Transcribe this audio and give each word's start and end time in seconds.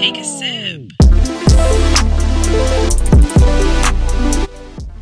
Take 0.00 0.16
a 0.16 0.24
sip. 0.24 0.92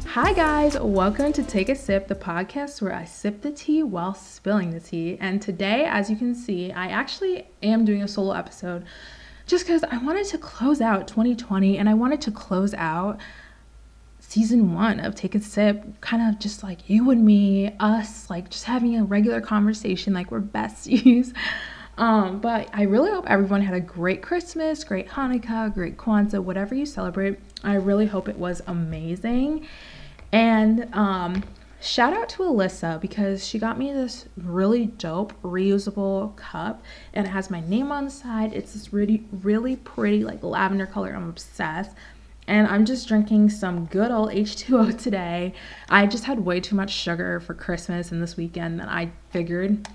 Hi, 0.08 0.32
guys. 0.32 0.76
Welcome 0.76 1.32
to 1.34 1.44
Take 1.44 1.68
a 1.68 1.76
Sip, 1.76 2.08
the 2.08 2.16
podcast 2.16 2.82
where 2.82 2.92
I 2.92 3.04
sip 3.04 3.42
the 3.42 3.52
tea 3.52 3.84
while 3.84 4.12
spilling 4.14 4.72
the 4.72 4.80
tea. 4.80 5.16
And 5.20 5.40
today, 5.40 5.84
as 5.84 6.10
you 6.10 6.16
can 6.16 6.34
see, 6.34 6.72
I 6.72 6.88
actually 6.88 7.46
am 7.62 7.84
doing 7.84 8.02
a 8.02 8.08
solo 8.08 8.32
episode 8.32 8.86
just 9.46 9.64
because 9.64 9.84
I 9.84 9.98
wanted 9.98 10.26
to 10.26 10.38
close 10.38 10.80
out 10.80 11.06
2020 11.06 11.78
and 11.78 11.88
I 11.88 11.94
wanted 11.94 12.20
to 12.22 12.32
close 12.32 12.74
out 12.74 13.20
season 14.18 14.74
one 14.74 14.98
of 14.98 15.14
Take 15.14 15.36
a 15.36 15.40
Sip, 15.40 16.00
kind 16.00 16.28
of 16.28 16.40
just 16.40 16.64
like 16.64 16.90
you 16.90 17.08
and 17.12 17.24
me, 17.24 17.72
us, 17.78 18.28
like 18.28 18.50
just 18.50 18.64
having 18.64 18.98
a 18.98 19.04
regular 19.04 19.40
conversation 19.40 20.12
like 20.12 20.32
we're 20.32 20.40
besties. 20.40 21.32
Um, 21.98 22.38
but 22.38 22.68
I 22.72 22.82
really 22.82 23.10
hope 23.10 23.28
everyone 23.28 23.60
had 23.60 23.74
a 23.74 23.80
great 23.80 24.22
Christmas, 24.22 24.84
great 24.84 25.08
Hanukkah, 25.08 25.74
great 25.74 25.96
Kwanzaa, 25.96 26.42
whatever 26.42 26.74
you 26.76 26.86
celebrate. 26.86 27.40
I 27.64 27.74
really 27.74 28.06
hope 28.06 28.28
it 28.28 28.38
was 28.38 28.62
amazing. 28.68 29.66
And 30.30 30.94
um, 30.94 31.42
shout 31.80 32.12
out 32.12 32.28
to 32.30 32.44
Alyssa 32.44 33.00
because 33.00 33.44
she 33.44 33.58
got 33.58 33.78
me 33.78 33.92
this 33.92 34.26
really 34.36 34.86
dope 34.86 35.32
reusable 35.42 36.36
cup 36.36 36.84
and 37.14 37.26
it 37.26 37.30
has 37.30 37.50
my 37.50 37.60
name 37.62 37.90
on 37.90 38.04
the 38.04 38.10
side. 38.12 38.52
It's 38.52 38.74
this 38.74 38.92
really, 38.92 39.24
really 39.32 39.74
pretty, 39.74 40.22
like 40.22 40.44
lavender 40.44 40.86
color. 40.86 41.12
I'm 41.12 41.28
obsessed. 41.28 41.96
And 42.46 42.68
I'm 42.68 42.84
just 42.84 43.08
drinking 43.08 43.50
some 43.50 43.86
good 43.86 44.12
old 44.12 44.30
H2O 44.30 44.96
today. 45.02 45.52
I 45.90 46.06
just 46.06 46.24
had 46.24 46.38
way 46.38 46.60
too 46.60 46.76
much 46.76 46.92
sugar 46.92 47.40
for 47.40 47.54
Christmas 47.54 48.12
and 48.12 48.22
this 48.22 48.36
weekend 48.36 48.78
that 48.78 48.88
I 48.88 49.10
figured 49.30 49.86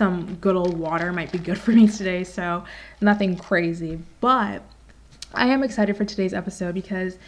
some 0.00 0.36
good 0.36 0.56
old 0.56 0.78
water 0.78 1.12
might 1.12 1.30
be 1.30 1.36
good 1.36 1.58
for 1.58 1.72
me 1.72 1.86
today. 1.86 2.24
So, 2.24 2.64
nothing 3.02 3.36
crazy. 3.36 3.98
But 4.22 4.62
I 5.34 5.48
am 5.48 5.62
excited 5.62 5.94
for 5.94 6.06
today's 6.06 6.32
episode 6.32 6.74
because 6.74 7.18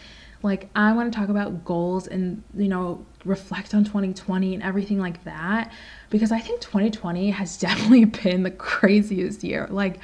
like 0.42 0.70
I 0.74 0.90
want 0.94 1.12
to 1.12 1.18
talk 1.18 1.28
about 1.28 1.66
goals 1.66 2.06
and 2.06 2.42
you 2.56 2.68
know 2.68 3.04
reflect 3.26 3.74
on 3.74 3.84
2020 3.84 4.54
and 4.54 4.62
everything 4.62 4.98
like 4.98 5.22
that 5.24 5.70
because 6.08 6.32
I 6.32 6.40
think 6.40 6.62
2020 6.62 7.30
has 7.30 7.56
definitely 7.66 8.06
been 8.06 8.42
the 8.42 8.50
craziest 8.50 9.44
year. 9.44 9.66
Like 9.68 9.98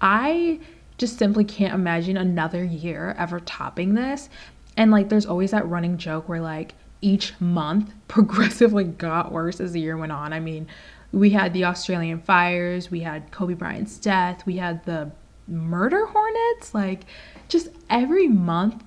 I 0.00 0.60
just 0.98 1.18
simply 1.18 1.42
can't 1.42 1.74
imagine 1.74 2.16
another 2.16 2.62
year 2.62 3.16
ever 3.18 3.40
topping 3.40 3.94
this. 3.94 4.30
And 4.76 4.92
like 4.92 5.08
there's 5.08 5.26
always 5.26 5.50
that 5.50 5.68
running 5.68 5.98
joke 5.98 6.28
where 6.28 6.40
like 6.40 6.74
each 7.00 7.34
month 7.40 7.92
progressively 8.06 8.84
got 8.84 9.32
worse 9.32 9.60
as 9.60 9.72
the 9.72 9.80
year 9.80 9.96
went 9.96 10.12
on. 10.12 10.32
I 10.32 10.38
mean, 10.38 10.68
we 11.12 11.30
had 11.30 11.52
the 11.52 11.64
Australian 11.64 12.20
fires, 12.20 12.90
we 12.90 13.00
had 13.00 13.30
Kobe 13.30 13.54
Bryant's 13.54 13.98
death, 13.98 14.46
we 14.46 14.56
had 14.56 14.84
the 14.84 15.10
murder 15.46 16.06
hornets, 16.06 16.74
like 16.74 17.02
just 17.48 17.68
every 17.90 18.28
month 18.28 18.82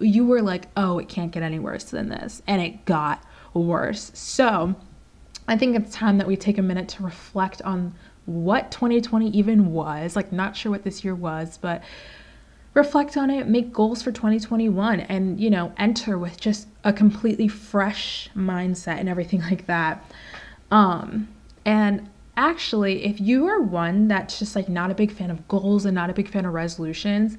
you 0.00 0.26
were 0.26 0.42
like, 0.42 0.66
oh, 0.76 0.98
it 0.98 1.08
can't 1.08 1.30
get 1.30 1.42
any 1.42 1.58
worse 1.58 1.84
than 1.84 2.08
this. 2.08 2.42
And 2.46 2.60
it 2.60 2.84
got 2.84 3.22
worse. 3.52 4.10
So 4.14 4.74
I 5.46 5.56
think 5.56 5.76
it's 5.76 5.94
time 5.94 6.18
that 6.18 6.26
we 6.26 6.36
take 6.36 6.58
a 6.58 6.62
minute 6.62 6.88
to 6.90 7.02
reflect 7.02 7.60
on 7.62 7.94
what 8.26 8.70
2020 8.70 9.28
even 9.30 9.72
was. 9.72 10.16
Like, 10.16 10.32
not 10.32 10.56
sure 10.56 10.72
what 10.72 10.84
this 10.84 11.04
year 11.04 11.14
was, 11.14 11.58
but 11.58 11.82
reflect 12.74 13.16
on 13.16 13.30
it, 13.30 13.48
make 13.48 13.72
goals 13.72 14.02
for 14.02 14.12
2021, 14.12 15.00
and, 15.00 15.40
you 15.40 15.50
know, 15.50 15.72
enter 15.76 16.16
with 16.16 16.40
just 16.40 16.68
a 16.84 16.92
completely 16.92 17.48
fresh 17.48 18.30
mindset 18.34 18.98
and 18.98 19.08
everything 19.08 19.40
like 19.50 19.66
that. 19.66 20.04
Um, 20.70 21.28
and 21.64 22.08
actually, 22.36 23.04
if 23.04 23.20
you 23.20 23.46
are 23.46 23.60
one 23.60 24.08
that's 24.08 24.38
just 24.38 24.56
like 24.56 24.68
not 24.68 24.90
a 24.90 24.94
big 24.94 25.12
fan 25.12 25.30
of 25.30 25.46
goals 25.48 25.84
and 25.84 25.94
not 25.94 26.10
a 26.10 26.14
big 26.14 26.28
fan 26.28 26.44
of 26.46 26.52
resolutions, 26.54 27.36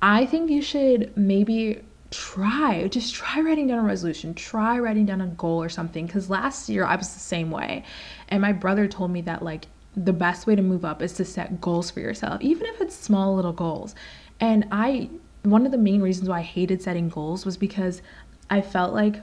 I 0.00 0.26
think 0.26 0.50
you 0.50 0.62
should 0.62 1.16
maybe 1.16 1.82
try 2.10 2.88
just 2.88 3.14
try 3.14 3.40
writing 3.40 3.66
down 3.66 3.78
a 3.78 3.82
resolution. 3.82 4.34
Try 4.34 4.78
writing 4.78 5.06
down 5.06 5.20
a 5.20 5.26
goal 5.26 5.62
or 5.62 5.68
something 5.68 6.06
because 6.06 6.30
last 6.30 6.68
year 6.68 6.84
i 6.84 6.96
was 6.96 7.12
the 7.12 7.20
same 7.20 7.50
way. 7.50 7.84
And 8.28 8.40
my 8.40 8.52
brother 8.52 8.86
told 8.88 9.10
me 9.10 9.20
that 9.22 9.42
like 9.42 9.66
the 9.96 10.12
best 10.12 10.46
way 10.46 10.54
to 10.54 10.62
move 10.62 10.84
up 10.84 11.02
is 11.02 11.12
to 11.14 11.24
set 11.24 11.60
goals 11.60 11.90
for 11.90 12.00
yourself 12.00 12.40
even 12.40 12.66
if 12.66 12.80
it's 12.80 12.94
small 12.94 13.34
little 13.34 13.52
goals. 13.52 13.94
And 14.40 14.66
i 14.72 15.10
one 15.42 15.66
of 15.66 15.72
the 15.72 15.78
main 15.78 16.00
reasons 16.00 16.28
why 16.28 16.38
i 16.38 16.42
hated 16.42 16.80
setting 16.82 17.08
goals 17.08 17.44
was 17.44 17.56
because 17.56 18.02
i 18.50 18.60
felt 18.60 18.94
like 18.94 19.16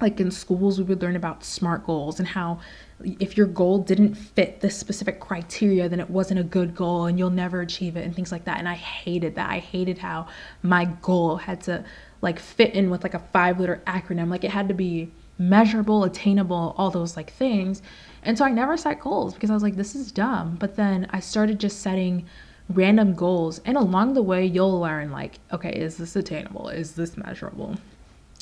like 0.00 0.20
in 0.20 0.30
schools 0.30 0.78
we 0.78 0.84
would 0.84 1.00
learn 1.00 1.16
about 1.16 1.44
smart 1.44 1.86
goals 1.86 2.18
and 2.18 2.28
how 2.28 2.58
if 3.00 3.36
your 3.36 3.46
goal 3.46 3.78
didn't 3.78 4.14
fit 4.14 4.60
this 4.60 4.76
specific 4.76 5.20
criteria 5.20 5.88
then 5.88 6.00
it 6.00 6.08
wasn't 6.10 6.38
a 6.38 6.42
good 6.42 6.74
goal 6.74 7.06
and 7.06 7.18
you'll 7.18 7.30
never 7.30 7.60
achieve 7.60 7.96
it 7.96 8.04
and 8.04 8.14
things 8.14 8.32
like 8.32 8.44
that 8.44 8.58
and 8.58 8.68
i 8.68 8.74
hated 8.74 9.34
that 9.34 9.50
i 9.50 9.58
hated 9.58 9.98
how 9.98 10.26
my 10.62 10.84
goal 11.02 11.36
had 11.36 11.60
to 11.60 11.84
like 12.22 12.38
fit 12.38 12.74
in 12.74 12.90
with 12.90 13.02
like 13.02 13.14
a 13.14 13.18
five 13.18 13.60
letter 13.60 13.82
acronym. 13.86 14.28
Like 14.28 14.44
it 14.44 14.50
had 14.50 14.68
to 14.68 14.74
be 14.74 15.10
measurable, 15.38 16.04
attainable, 16.04 16.74
all 16.76 16.90
those 16.90 17.16
like 17.16 17.32
things. 17.32 17.82
And 18.22 18.36
so 18.36 18.44
I 18.44 18.50
never 18.50 18.76
set 18.76 19.00
goals 19.00 19.34
because 19.34 19.50
I 19.50 19.54
was 19.54 19.62
like, 19.62 19.76
this 19.76 19.94
is 19.94 20.10
dumb. 20.10 20.56
But 20.58 20.76
then 20.76 21.06
I 21.10 21.20
started 21.20 21.60
just 21.60 21.80
setting 21.80 22.26
random 22.68 23.14
goals. 23.14 23.60
And 23.64 23.76
along 23.76 24.14
the 24.14 24.22
way, 24.22 24.44
you'll 24.44 24.80
learn 24.80 25.12
like, 25.12 25.38
okay, 25.52 25.70
is 25.70 25.98
this 25.98 26.16
attainable? 26.16 26.68
Is 26.68 26.92
this 26.92 27.16
measurable? 27.16 27.76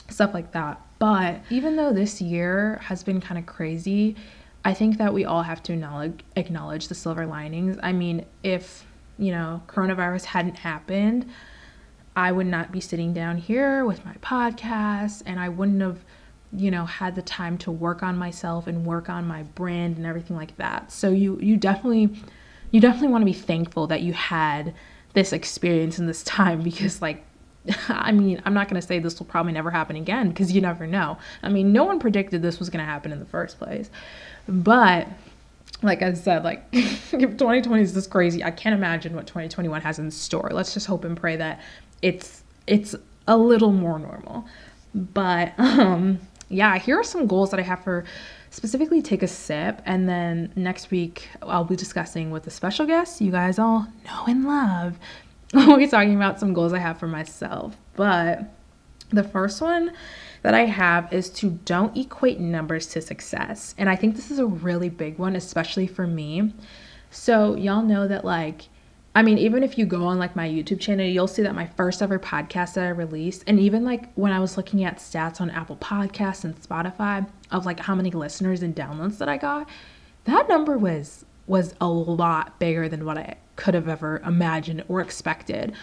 Stuff 0.09 0.33
like 0.33 0.53
that. 0.53 0.81
But 1.05 1.43
even 1.51 1.77
though 1.77 1.93
this 1.93 2.23
year 2.23 2.79
has 2.85 3.03
been 3.03 3.21
kind 3.21 3.37
of 3.39 3.45
crazy, 3.45 4.17
I 4.65 4.73
think 4.73 4.97
that 4.97 5.13
we 5.13 5.27
all 5.27 5.43
have 5.43 5.63
to 5.65 5.75
acknowledge, 5.75 6.21
acknowledge 6.35 6.89
the 6.89 6.95
silver 6.95 7.27
linings. 7.27 7.77
I 7.83 7.93
mean, 7.93 8.25
if, 8.43 8.87
you 9.19 9.31
know, 9.31 9.63
coronavirus 9.67 10.25
hadn't 10.25 10.57
happened, 10.57 11.31
I 12.17 12.33
would 12.33 12.47
not 12.47 12.73
be 12.73 12.81
sitting 12.81 13.13
down 13.13 13.37
here 13.37 13.85
with 13.85 14.03
my 14.07 14.15
podcast 14.23 15.23
and 15.27 15.39
I 15.39 15.51
wouldn't 15.51 15.83
have, 15.83 15.99
you 16.55 16.71
know, 16.71 16.87
had 16.87 17.17
the 17.17 17.23
time 17.23 17.59
to 17.59 17.71
work 17.71 18.03
on 18.03 18.17
myself 18.17 18.67
and 18.67 18.87
work 18.87 19.11
on 19.11 19.27
my 19.27 19.43
brand 19.43 19.99
and 19.99 20.07
everything 20.07 20.39
like 20.39 20.57
that. 20.57 20.91
So 20.91 21.11
you 21.11 21.39
you 21.39 21.59
definitely 21.59 22.19
you 22.71 22.81
definitely 22.81 23.09
want 23.09 23.21
to 23.21 23.27
be 23.27 23.35
thankful 23.35 23.89
that 23.89 24.01
you 24.01 24.15
had 24.15 24.73
this 25.13 25.35
experience 25.35 25.99
in 25.99 26.07
this 26.07 26.23
time 26.23 26.63
because 26.71 27.03
like 27.03 27.27
I 27.89 28.13
mean, 28.13 28.43
I'm 28.45 28.55
not 28.55 28.69
going 28.69 28.81
to 28.81 28.87
say 28.87 28.99
this 28.99 29.19
will 29.19 29.27
probably 29.27 29.53
never 29.53 29.71
happen 29.71 29.97
again 29.97 30.29
because 30.29 30.53
you 30.53 30.61
never 30.61 30.87
know. 30.87 31.19
I 31.43 31.49
mean, 31.49 31.73
no 31.73 31.85
one 31.85 31.99
predicted 31.99 32.43
this 32.43 32.59
was 32.59 32.71
going 32.71 32.85
to 32.85 32.91
happen 32.91 33.13
in 33.13 33.19
the 33.19 33.27
first 33.27 33.59
place. 33.59 33.91
But 34.49 35.09
like 35.83 36.03
I 36.03 36.13
said, 36.15 36.45
like 36.45 36.65
if 36.73 37.11
2020 37.13 37.83
is 37.83 37.95
this 37.95 38.07
crazy, 38.07 38.43
I 38.43 38.51
can't 38.51 38.75
imagine 38.75 39.15
what 39.15 39.27
2021 39.27 39.81
has 39.83 39.99
in 39.99 40.11
store. 40.11 40.51
Let's 40.53 40.75
just 40.75 40.87
hope 40.87 41.05
and 41.05 41.17
pray 41.17 41.37
that 41.37 41.61
it's 42.03 42.43
it's 42.67 42.95
a 43.27 43.37
little 43.37 43.73
more 43.73 43.99
normal. 43.99 44.47
But 44.95 45.55
um 45.59 46.21
yeah, 46.49 46.79
here 46.79 46.99
are 46.99 47.05
some 47.05 47.27
goals 47.27 47.51
that 47.51 47.61
I 47.61 47.63
have 47.63 47.83
for 47.83 48.05
specifically 48.51 49.03
take 49.03 49.23
a 49.23 49.27
sip 49.29 49.83
and 49.85 50.09
then 50.09 50.53
next 50.55 50.91
week 50.93 51.29
I'll 51.43 51.65
be 51.65 51.75
discussing 51.75 52.31
with 52.31 52.47
a 52.47 52.51
special 52.51 52.87
guest 52.87 53.21
you 53.21 53.33
guys 53.33 53.59
all 53.59 53.89
know 54.05 54.25
and 54.29 54.45
love. 54.45 54.99
I'll 55.57 55.77
be 55.77 55.87
talking 55.87 56.17
about 56.17 56.41
some 56.41 56.53
goals 56.53 56.73
I 56.73 56.79
have 56.79 56.99
for 56.99 57.07
myself. 57.07 57.77
But 57.95 58.45
the 59.11 59.23
first 59.23 59.61
one 59.61 59.93
that 60.43 60.53
I 60.53 60.65
have 60.65 61.13
is 61.13 61.31
to 61.31 61.51
don't 61.51 61.97
equate 61.97 62.41
numbers 62.41 62.87
to 62.89 63.01
success. 63.01 63.75
And 63.79 63.89
I 63.89 63.97
think 63.97 64.17
this 64.17 64.31
is 64.31 64.39
a 64.39 64.47
really 64.47 64.89
big 64.89 65.19
one, 65.19 65.37
especially 65.37 65.87
for 65.87 66.07
me. 66.07 66.53
So, 67.11 67.55
y'all 67.55 67.83
know 67.83 68.09
that, 68.09 68.25
like, 68.25 68.63
I 69.15 69.23
mean, 69.23 69.39
even 69.39 69.63
if 69.63 69.79
you 69.79 69.87
go 69.87 70.07
on 70.07 70.19
like 70.19 70.35
my 70.35 70.49
YouTube 70.49 70.81
channel, 70.81 71.07
you'll 71.07 71.29
see 71.29 71.43
that 71.43 71.55
my 71.55 71.67
first 71.67 72.03
ever 72.03 72.19
podcast 72.19 72.75
that 72.75 72.85
I 72.85 72.89
released, 72.89 73.45
and 73.47 73.61
even 73.61 73.85
like 73.85 74.13
when 74.15 74.33
I 74.33 74.41
was 74.41 74.57
looking 74.57 74.83
at 74.83 74.97
stats 74.97 75.41
on 75.41 75.51
Apple 75.51 75.77
Podcasts 75.77 76.43
and 76.43 76.61
Spotify 76.61 77.25
of 77.53 77.65
like 77.65 77.79
how 77.79 77.95
many 77.95 78.11
listeners 78.11 78.63
and 78.65 78.75
downloads 78.75 79.19
that 79.19 79.29
I 79.29 79.37
got, 79.37 79.69
that 80.25 80.49
number 80.49 80.77
was 80.77 81.25
was 81.47 81.75
a 81.81 81.87
lot 81.87 82.59
bigger 82.59 82.89
than 82.89 83.05
what 83.05 83.19
I 83.19 83.37
could 83.57 83.75
have 83.75 83.89
ever 83.89 84.19
imagined 84.25 84.85
or 84.89 85.01
expected. 85.01 85.75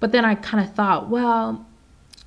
But 0.00 0.12
then 0.12 0.24
I 0.24 0.34
kind 0.34 0.64
of 0.66 0.74
thought, 0.74 1.08
well, 1.08 1.66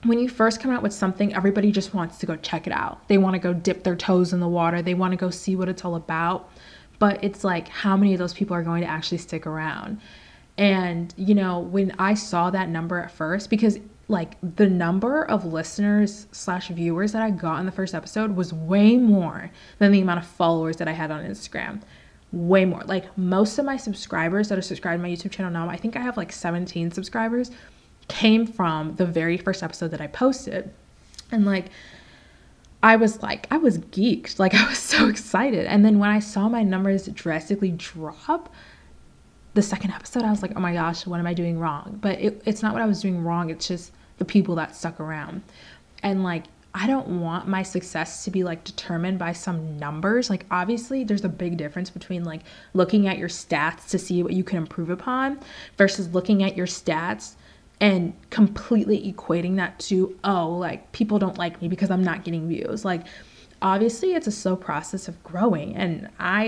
when 0.04 0.20
you 0.20 0.30
first 0.30 0.62
come 0.62 0.72
out 0.72 0.84
with 0.84 0.94
something, 0.94 1.34
everybody 1.34 1.72
just 1.72 1.94
wants 1.94 2.18
to 2.20 2.26
go 2.26 2.36
check 2.36 2.68
it 2.68 2.74
out. 2.74 3.08
They 3.08 3.18
want 3.18 3.36
to 3.36 3.40
go 3.40 3.54
dip 3.54 3.84
their 3.84 3.96
toes 3.96 4.34
in 4.34 4.40
the 4.40 4.48
water. 4.48 4.82
They 4.82 4.94
want 4.94 5.12
to 5.12 5.18
go 5.18 5.30
see 5.30 5.56
what 5.56 5.70
it's 5.70 5.84
all 5.86 5.96
about. 5.96 6.50
But 7.00 7.24
it's 7.24 7.44
like, 7.44 7.68
how 7.70 7.98
many 7.98 8.14
of 8.14 8.20
those 8.20 8.34
people 8.34 8.56
are 8.56 8.64
going 8.64 8.82
to 8.82 8.88
actually 8.88 9.18
stick 9.18 9.48
around? 9.48 10.00
And, 10.58 11.14
you 11.18 11.34
know, 11.34 11.60
when 11.60 11.94
I 11.98 12.14
saw 12.14 12.50
that 12.52 12.70
number 12.70 13.00
at 13.00 13.12
first, 13.12 13.50
because 13.50 13.80
like 14.08 14.36
the 14.56 14.68
number 14.68 15.24
of 15.24 15.46
listeners 15.46 16.28
slash 16.32 16.68
viewers 16.68 17.14
that 17.14 17.22
I 17.22 17.32
got 17.32 17.60
in 17.60 17.66
the 17.66 17.72
first 17.72 17.96
episode 17.96 18.36
was 18.36 18.54
way 18.54 18.98
more 18.98 19.52
than 19.80 19.92
the 19.92 20.02
amount 20.02 20.20
of 20.20 20.28
followers 20.28 20.78
that 20.78 20.88
I 20.88 20.92
had 20.92 21.10
on 21.10 21.24
Instagram. 21.24 21.82
Way 22.34 22.66
more. 22.66 22.82
Like 22.84 23.16
most 23.18 23.60
of 23.60 23.66
my 23.66 23.78
subscribers 23.78 24.50
that 24.50 24.58
are 24.58 24.64
subscribed 24.64 25.00
to 25.00 25.08
my 25.08 25.16
YouTube 25.16 25.32
channel 25.32 25.52
now, 25.52 25.70
I 25.70 25.78
think 25.78 25.96
I 25.96 26.02
have 26.02 26.18
like 26.18 26.32
17 26.32 26.92
subscribers, 26.92 27.52
came 28.08 28.46
from 28.46 28.96
the 28.96 29.06
very 29.06 29.38
first 29.38 29.64
episode 29.64 29.92
that 29.92 30.02
I 30.02 30.08
posted. 30.08 30.74
And 31.32 31.46
like, 31.46 31.68
I 32.82 32.96
was 32.96 33.22
like, 33.22 33.48
I 33.52 33.58
was 33.58 33.78
geeked. 33.78 34.40
Like, 34.40 34.54
I 34.60 34.68
was 34.68 34.80
so 34.80 35.08
excited. 35.08 35.68
And 35.68 35.86
then 35.86 36.00
when 36.00 36.10
I 36.10 36.20
saw 36.20 36.50
my 36.50 36.64
numbers 36.64 37.06
drastically 37.08 37.72
drop, 37.72 38.54
the 39.54 39.62
second 39.62 39.92
episode, 39.92 40.24
I 40.24 40.32
was 40.32 40.42
like, 40.42 40.54
oh 40.56 40.60
my 40.60 40.74
gosh, 40.74 41.06
what 41.06 41.20
am 41.20 41.28
I 41.28 41.36
doing 41.36 41.60
wrong? 41.60 42.00
But 42.02 42.20
it, 42.20 42.42
it's 42.46 42.64
not 42.64 42.74
what 42.74 42.82
I 42.82 42.88
was 42.88 43.02
doing 43.02 43.24
wrong. 43.24 43.52
It's 43.52 43.68
just 43.68 43.92
the 44.18 44.26
people 44.26 44.56
that 44.56 44.76
stuck 44.76 45.00
around. 45.00 45.44
And 46.02 46.24
like, 46.24 46.46
I 46.76 46.88
don't 46.88 47.22
want 47.22 47.48
my 47.48 47.62
success 47.62 48.24
to 48.26 48.32
be 48.32 48.44
like 48.44 48.64
determined 48.64 49.20
by 49.20 49.34
some 49.34 49.78
numbers. 49.78 50.30
Like, 50.30 50.46
obviously, 50.50 51.04
there's 51.04 51.24
a 51.24 51.30
big 51.30 51.58
difference 51.58 51.92
between 51.92 52.24
like 52.24 52.42
looking 52.74 53.08
at 53.08 53.20
your 53.20 53.30
stats 53.30 53.90
to 53.90 54.00
see 54.00 54.24
what 54.24 54.34
you 54.34 54.44
can 54.44 54.58
improve 54.58 54.90
upon 54.90 55.40
versus 55.78 56.14
looking 56.14 56.42
at 56.42 56.58
your 56.58 56.66
stats 56.66 57.36
and 57.80 58.14
completely 58.32 59.14
equating 59.14 59.58
that 59.58 59.78
to, 59.80 60.18
oh, 60.24 60.50
like 60.50 60.92
people 60.94 61.20
don't 61.20 61.38
like 61.38 61.62
me 61.62 61.68
because 61.68 61.92
I'm 61.92 62.04
not 62.04 62.24
getting 62.24 62.48
views. 62.48 62.84
Like, 62.84 63.06
obviously 63.62 64.14
it's 64.14 64.28
a 64.28 64.32
slow 64.32 64.56
process 64.56 65.08
of 65.08 65.24
growing. 65.24 65.76
And 65.76 66.10
i 66.20 66.46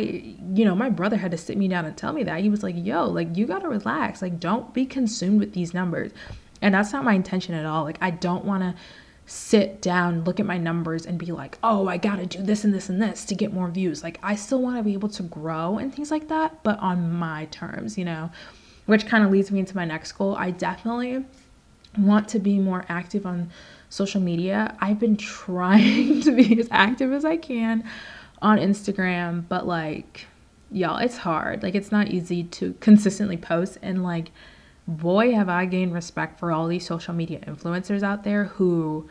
you 0.53 0.65
know 0.65 0.75
my 0.75 0.89
brother 0.89 1.15
had 1.15 1.31
to 1.31 1.37
sit 1.37 1.57
me 1.57 1.67
down 1.67 1.85
and 1.85 1.95
tell 1.95 2.11
me 2.11 2.23
that. 2.23 2.41
He 2.41 2.49
was 2.49 2.61
like 2.61 2.75
yo 2.77 3.05
like 3.05 3.37
you 3.37 3.45
got 3.47 3.59
to 3.59 3.69
relax. 3.69 4.21
Like 4.21 4.39
don't 4.39 4.73
be 4.73 4.85
consumed 4.85 5.39
with 5.39 5.53
these 5.53 5.73
numbers. 5.73 6.11
And 6.61 6.73
that's 6.73 6.91
not 6.91 7.05
my 7.05 7.13
intention 7.13 7.55
at 7.55 7.65
all. 7.65 7.83
Like 7.83 7.97
i 8.01 8.11
don't 8.11 8.43
want 8.43 8.63
to 8.63 8.75
sit 9.25 9.81
down 9.81 10.23
look 10.23 10.39
at 10.39 10.45
my 10.45 10.57
numbers 10.57 11.05
and 11.05 11.17
be 11.17 11.27
like 11.27 11.57
oh 11.63 11.87
i 11.87 11.97
got 11.97 12.17
to 12.17 12.25
do 12.25 12.43
this 12.43 12.63
and 12.63 12.73
this 12.73 12.89
and 12.89 13.01
this 13.01 13.25
to 13.25 13.33
get 13.33 13.51
more 13.51 13.69
views 13.69 14.03
like 14.03 14.19
i 14.21 14.35
still 14.35 14.61
want 14.61 14.77
to 14.77 14.83
be 14.83 14.93
able 14.93 15.09
to 15.09 15.23
grow 15.23 15.77
and 15.77 15.93
things 15.93 16.11
like 16.11 16.27
that 16.27 16.61
but 16.63 16.77
on 16.79 17.11
my 17.11 17.45
terms 17.45 17.97
you 17.97 18.05
know 18.05 18.29
which 18.85 19.07
kind 19.07 19.23
of 19.23 19.31
leads 19.31 19.49
me 19.51 19.59
into 19.59 19.75
my 19.75 19.85
next 19.85 20.11
goal 20.11 20.35
i 20.37 20.51
definitely 20.51 21.25
want 21.97 22.27
to 22.29 22.39
be 22.39 22.59
more 22.59 22.85
active 22.89 23.25
on 23.25 23.49
social 23.89 24.21
media. 24.21 24.75
I've 24.79 24.99
been 24.99 25.17
trying 25.17 26.21
to 26.21 26.31
be 26.31 26.59
as 26.59 26.67
active 26.71 27.11
as 27.11 27.25
I 27.25 27.37
can 27.37 27.83
on 28.41 28.57
Instagram, 28.57 29.45
but 29.47 29.65
like, 29.65 30.27
y'all, 30.71 30.97
it's 30.97 31.17
hard. 31.17 31.63
Like, 31.63 31.75
it's 31.75 31.91
not 31.91 32.09
easy 32.09 32.43
to 32.43 32.73
consistently 32.79 33.37
post. 33.37 33.77
And 33.81 34.03
like, 34.03 34.31
boy, 34.87 35.33
have 35.33 35.49
I 35.49 35.65
gained 35.65 35.93
respect 35.93 36.39
for 36.39 36.51
all 36.51 36.67
these 36.67 36.85
social 36.85 37.13
media 37.13 37.39
influencers 37.39 38.03
out 38.03 38.23
there 38.23 38.45
who 38.45 39.09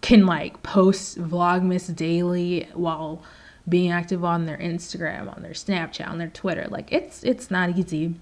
can 0.00 0.26
like 0.26 0.62
post 0.62 1.18
Vlogmas 1.18 1.94
daily 1.94 2.68
while 2.74 3.22
being 3.68 3.90
active 3.90 4.24
on 4.24 4.46
their 4.46 4.58
Instagram, 4.58 5.34
on 5.34 5.42
their 5.42 5.52
Snapchat, 5.52 6.08
on 6.08 6.18
their 6.18 6.28
Twitter. 6.28 6.66
Like, 6.68 6.92
it's 6.92 7.22
it's 7.22 7.50
not 7.50 7.76
easy 7.78 8.14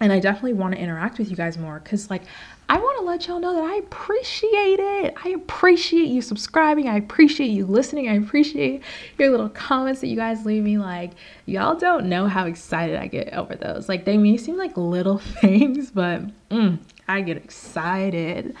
and 0.00 0.12
I 0.12 0.20
definitely 0.20 0.52
want 0.52 0.74
to 0.74 0.80
interact 0.80 1.18
with 1.18 1.28
you 1.28 1.36
guys 1.36 1.58
more 1.58 1.80
because, 1.80 2.08
like, 2.08 2.22
I 2.68 2.78
want 2.78 2.98
to 2.98 3.04
let 3.04 3.26
y'all 3.26 3.40
know 3.40 3.54
that 3.54 3.64
I 3.64 3.76
appreciate 3.76 4.78
it. 4.78 5.14
I 5.24 5.30
appreciate 5.30 6.08
you 6.08 6.22
subscribing. 6.22 6.86
I 6.86 6.96
appreciate 6.96 7.48
you 7.48 7.66
listening. 7.66 8.08
I 8.08 8.14
appreciate 8.14 8.82
your 9.18 9.30
little 9.30 9.48
comments 9.48 10.02
that 10.02 10.08
you 10.08 10.16
guys 10.16 10.46
leave 10.46 10.62
me. 10.62 10.78
Like, 10.78 11.12
y'all 11.46 11.74
don't 11.74 12.08
know 12.08 12.28
how 12.28 12.46
excited 12.46 12.96
I 12.96 13.06
get 13.06 13.32
over 13.32 13.56
those. 13.56 13.88
Like, 13.88 14.04
they 14.04 14.18
may 14.18 14.36
seem 14.36 14.56
like 14.56 14.76
little 14.76 15.18
things, 15.40 15.90
but 15.90 16.22
mm, 16.50 16.78
I 17.08 17.22
get 17.22 17.36
excited. 17.36 18.54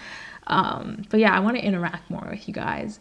Um, 0.48 1.04
but 1.10 1.20
yeah, 1.20 1.36
I 1.36 1.40
want 1.40 1.56
to 1.56 1.62
interact 1.62 2.10
more 2.10 2.26
with 2.30 2.48
you 2.48 2.54
guys. 2.54 2.98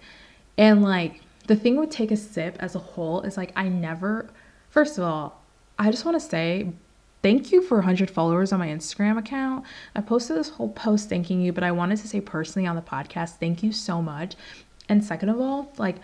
And, 0.57 0.83
like, 0.83 1.21
the 1.47 1.55
thing 1.55 1.77
with 1.77 1.89
Take 1.89 2.11
a 2.11 2.17
Sip 2.17 2.57
as 2.59 2.75
a 2.75 2.79
whole 2.79 3.21
is 3.21 3.37
like, 3.37 3.51
I 3.55 3.69
never, 3.69 4.29
first 4.69 4.97
of 4.97 5.05
all, 5.05 5.41
I 5.79 5.89
just 5.89 6.05
want 6.05 6.19
to 6.19 6.27
say 6.27 6.73
thank 7.21 7.51
you 7.51 7.61
for 7.61 7.77
100 7.77 8.09
followers 8.09 8.51
on 8.51 8.59
my 8.59 8.67
Instagram 8.67 9.17
account. 9.17 9.65
I 9.95 10.01
posted 10.01 10.37
this 10.37 10.49
whole 10.49 10.69
post 10.69 11.09
thanking 11.09 11.41
you, 11.41 11.51
but 11.53 11.63
I 11.63 11.71
wanted 11.71 11.97
to 11.99 12.07
say 12.07 12.21
personally 12.21 12.67
on 12.67 12.75
the 12.75 12.81
podcast, 12.81 13.37
thank 13.37 13.63
you 13.63 13.71
so 13.71 14.01
much. 14.01 14.35
And 14.89 15.03
second 15.03 15.29
of 15.29 15.39
all, 15.39 15.71
like 15.77 15.97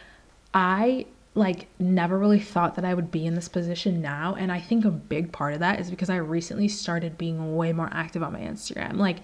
I 0.53 1.05
like 1.35 1.67
never 1.79 2.17
really 2.17 2.39
thought 2.39 2.75
that 2.75 2.85
I 2.85 2.93
would 2.93 3.09
be 3.09 3.25
in 3.25 3.35
this 3.35 3.49
position 3.49 4.01
now, 4.01 4.35
and 4.35 4.51
I 4.51 4.59
think 4.59 4.85
a 4.85 4.91
big 4.91 5.31
part 5.31 5.53
of 5.53 5.59
that 5.59 5.79
is 5.79 5.89
because 5.89 6.09
I 6.09 6.17
recently 6.17 6.67
started 6.67 7.17
being 7.17 7.55
way 7.55 7.73
more 7.73 7.89
active 7.91 8.21
on 8.21 8.33
my 8.33 8.41
Instagram. 8.41 8.97
Like 8.97 9.17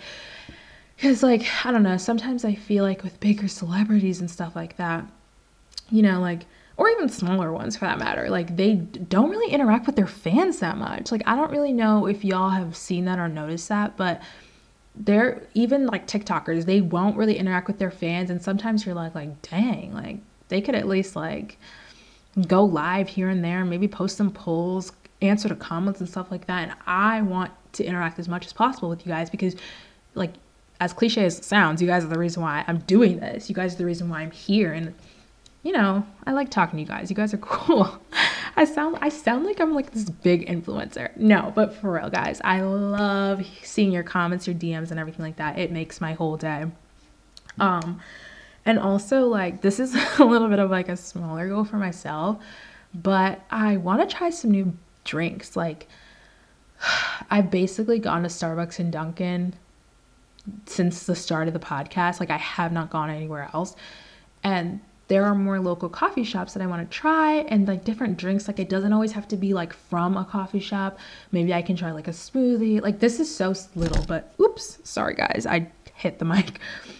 cuz 0.97 1.21
like 1.24 1.45
I 1.63 1.71
don't 1.71 1.83
know, 1.83 1.97
sometimes 1.97 2.45
I 2.45 2.56
feel 2.56 2.83
like 2.83 3.03
with 3.03 3.19
bigger 3.19 3.47
celebrities 3.47 4.19
and 4.19 4.30
stuff 4.30 4.56
like 4.56 4.77
that, 4.77 5.06
you 5.89 6.01
know, 6.01 6.19
like 6.19 6.45
or 6.79 6.87
even 6.87 7.09
smaller 7.09 7.51
ones 7.51 7.75
for 7.75 7.83
that 7.83 7.99
matter, 7.99 8.29
like 8.29 8.55
they 8.55 8.75
don't 8.75 9.29
really 9.29 9.51
interact 9.51 9.85
with 9.85 9.97
their 9.97 10.07
fans 10.07 10.59
that 10.59 10.77
much. 10.77 11.11
Like 11.11 11.21
I 11.25 11.35
don't 11.35 11.51
really 11.51 11.73
know 11.73 12.05
if 12.05 12.23
y'all 12.23 12.51
have 12.51 12.73
seen 12.73 13.03
that 13.03 13.19
or 13.19 13.27
noticed 13.27 13.67
that, 13.67 13.97
but 13.97 14.21
they're 14.95 15.45
even 15.53 15.87
like 15.87 16.07
TikTokers, 16.07 16.63
they 16.63 16.79
won't 16.79 17.17
really 17.17 17.37
interact 17.37 17.67
with 17.67 17.79
their 17.79 17.91
fans 17.91 18.29
and 18.29 18.41
sometimes 18.41 18.85
you're 18.85 18.95
like 18.95 19.13
like 19.13 19.41
dang, 19.41 19.93
like 19.93 20.19
they 20.47 20.61
could 20.61 20.73
at 20.73 20.87
least 20.87 21.17
like 21.17 21.57
go 22.47 22.63
live 22.63 23.09
here 23.09 23.27
and 23.27 23.43
there, 23.43 23.65
maybe 23.65 23.89
post 23.89 24.15
some 24.15 24.31
polls, 24.31 24.93
answer 25.21 25.49
to 25.49 25.55
comments 25.55 25.99
and 25.99 26.07
stuff 26.07 26.31
like 26.31 26.47
that. 26.47 26.69
And 26.69 26.77
I 26.87 27.21
want 27.23 27.51
to 27.73 27.83
interact 27.83 28.19
as 28.19 28.29
much 28.29 28.45
as 28.45 28.53
possible 28.53 28.87
with 28.87 29.05
you 29.05 29.11
guys 29.11 29.29
because 29.29 29.57
like 30.15 30.31
as 30.79 30.93
cliche 30.93 31.25
as 31.25 31.39
it 31.39 31.43
sounds, 31.43 31.81
you 31.81 31.89
guys 31.89 32.05
are 32.05 32.07
the 32.07 32.17
reason 32.17 32.41
why 32.41 32.63
I'm 32.69 32.79
doing 32.79 33.19
this. 33.19 33.49
You 33.49 33.55
guys 33.55 33.75
are 33.75 33.79
the 33.79 33.85
reason 33.85 34.07
why 34.07 34.21
I'm 34.21 34.31
here 34.31 34.71
and 34.71 34.95
you 35.63 35.71
know, 35.71 36.06
I 36.25 36.31
like 36.31 36.50
talking 36.50 36.77
to 36.77 36.81
you 36.81 36.88
guys. 36.88 37.09
You 37.09 37.15
guys 37.15 37.33
are 37.33 37.38
cool. 37.39 38.00
I 38.56 38.65
sound 38.65 38.97
I 39.01 39.09
sound 39.09 39.45
like 39.45 39.59
I'm 39.59 39.73
like 39.73 39.91
this 39.91 40.09
big 40.09 40.47
influencer. 40.47 41.15
No, 41.17 41.51
but 41.56 41.73
for 41.73 41.94
real, 41.94 42.09
guys, 42.09 42.41
I 42.44 42.61
love 42.61 43.45
seeing 43.63 43.91
your 43.91 44.03
comments, 44.03 44.47
your 44.47 44.56
DMs 44.56 44.91
and 44.91 45.00
everything 45.00 45.23
like 45.23 45.38
that. 45.38 45.57
It 45.57 45.71
makes 45.71 46.01
my 46.01 46.13
whole 46.13 46.38
day. 46.38 46.65
Um 47.59 48.01
and 48.65 48.79
also 48.79 49.27
like 49.27 49.61
this 49.61 49.79
is 49.79 49.95
a 50.19 50.23
little 50.23 50.47
bit 50.47 50.59
of 50.59 50.69
like 50.69 50.89
a 50.89 50.97
smaller 50.97 51.50
goal 51.50 51.65
for 51.65 51.77
myself, 51.77 52.38
but 52.94 53.41
I 53.51 53.77
want 53.77 54.07
to 54.07 54.15
try 54.15 54.29
some 54.29 54.51
new 54.51 54.73
drinks. 55.03 55.55
Like 55.55 55.88
I've 57.29 57.51
basically 57.51 58.00
gone 58.00 58.23
to 58.23 58.29
Starbucks 58.29 58.79
and 58.79 58.91
Dunkin' 58.91 59.53
since 60.65 61.03
the 61.05 61.15
start 61.15 61.47
of 61.47 61.53
the 61.53 61.59
podcast. 61.59 62.19
Like 62.19 62.29
I 62.29 62.38
have 62.38 62.71
not 62.71 62.89
gone 62.89 63.09
anywhere 63.09 63.50
else. 63.53 63.75
And 64.44 64.79
there 65.09 65.25
are 65.25 65.33
more 65.33 65.59
local 65.59 65.89
coffee 65.89 66.23
shops 66.23 66.53
that 66.53 66.61
I 66.61 66.67
want 66.67 66.89
to 66.89 66.97
try 66.97 67.38
and 67.50 67.67
like 67.67 67.83
different 67.83 68.17
drinks. 68.17 68.47
Like 68.47 68.59
it 68.59 68.69
doesn't 68.69 68.94
always 68.94 69.11
have 69.13 69.27
to 69.29 69.35
be 69.35 69.56
like 69.56 69.73
from 69.73 70.15
a 70.15 70.23
coffee 70.23 70.59
shop. 70.59 71.00
Maybe 71.31 71.51
I 71.51 71.63
can 71.63 71.75
try 71.75 71.91
like 71.91 72.07
a 72.07 72.11
smoothie. 72.11 72.79
Like 72.81 73.00
this 73.00 73.19
is 73.19 73.35
so 73.35 73.53
little, 73.75 74.06
but 74.06 74.33
oops, 74.39 74.77
sorry 74.83 75.15
guys, 75.15 75.47
I 75.50 75.71
hit 75.95 76.19
the 76.19 76.25
mic. 76.33 76.59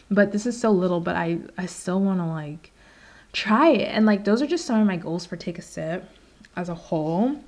But 0.10 0.32
this 0.32 0.48
is 0.48 0.60
so 0.60 0.72
little, 0.72 1.00
but 1.00 1.16
I 1.16 1.38
I 1.58 1.68
still 1.68 2.02
want 2.02 2.20
to 2.20 2.26
like 2.26 2.72
try 3.32 3.70
it. 3.70 3.90
And 3.90 4.08
like 4.08 4.26
those 4.26 4.42
are 4.42 4.48
just 4.48 4.66
some 4.66 4.82
of 4.82 4.88
my 4.88 4.98
goals 4.98 5.28
for 5.28 5.38
take 5.38 5.60
a 5.60 5.62
sip 5.62 6.10
as 6.56 6.68
a 6.68 6.76
whole. 6.76 7.40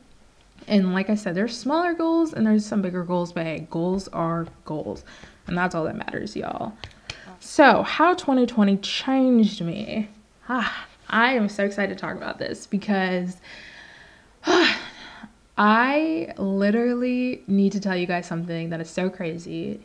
And 0.67 0.93
like 0.93 1.09
I 1.09 1.15
said, 1.15 1.33
there's 1.33 1.57
smaller 1.57 1.95
goals 1.95 2.33
and 2.33 2.45
there's 2.45 2.67
some 2.67 2.83
bigger 2.83 3.03
goals, 3.03 3.33
but 3.33 3.47
hey, 3.47 3.67
goals 3.71 4.07
are 4.09 4.45
goals. 4.65 5.03
And 5.47 5.57
that's 5.57 5.73
all 5.73 5.85
that 5.85 5.95
matters, 5.95 6.35
y'all. 6.35 6.74
So, 7.39 7.81
how 7.81 8.13
2020 8.13 8.77
changed 8.77 9.63
me 9.63 10.07
ah, 10.51 10.88
I 11.10 11.34
am 11.34 11.50
so 11.50 11.65
excited 11.65 11.98
to 11.98 12.01
talk 12.01 12.15
about 12.15 12.39
this 12.39 12.67
because 12.67 13.38
ah, 14.46 14.79
I 15.58 16.34
literally 16.38 17.43
need 17.48 17.74
to 17.74 17.79
tell 17.79 17.96
you 17.96 18.08
guys 18.08 18.25
something 18.25 18.70
that 18.70 18.81
is 18.81 18.89
so 18.89 19.10
crazy. 19.10 19.81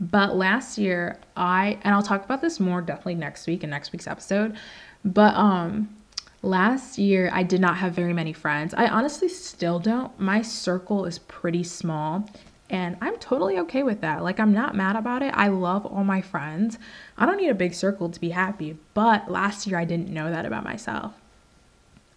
But 0.00 0.36
last 0.36 0.78
year, 0.78 1.18
I 1.36 1.78
and 1.82 1.94
I'll 1.94 2.02
talk 2.02 2.24
about 2.24 2.40
this 2.40 2.58
more 2.58 2.80
definitely 2.80 3.16
next 3.16 3.46
week 3.46 3.62
in 3.64 3.70
next 3.70 3.92
week's 3.92 4.06
episode. 4.06 4.56
But 5.04 5.34
um 5.34 5.94
last 6.42 6.98
year 6.98 7.30
I 7.32 7.42
did 7.42 7.60
not 7.60 7.76
have 7.78 7.92
very 7.92 8.12
many 8.12 8.32
friends. 8.32 8.74
I 8.74 8.86
honestly 8.86 9.28
still 9.28 9.78
don't. 9.78 10.18
My 10.18 10.40
circle 10.42 11.04
is 11.04 11.18
pretty 11.18 11.64
small 11.64 12.28
and 12.70 12.96
I'm 13.00 13.16
totally 13.16 13.58
okay 13.60 13.82
with 13.82 14.02
that. 14.02 14.22
Like, 14.22 14.38
I'm 14.38 14.52
not 14.52 14.74
mad 14.74 14.96
about 14.96 15.22
it. 15.22 15.32
I 15.34 15.48
love 15.48 15.86
all 15.86 16.04
my 16.04 16.20
friends. 16.20 16.78
I 17.16 17.24
don't 17.24 17.38
need 17.38 17.48
a 17.48 17.54
big 17.54 17.72
circle 17.72 18.10
to 18.10 18.20
be 18.20 18.30
happy. 18.30 18.76
But 18.94 19.30
last 19.30 19.66
year, 19.66 19.78
I 19.78 19.84
didn't 19.84 20.10
know 20.10 20.30
that 20.30 20.44
about 20.44 20.64
myself. 20.64 21.14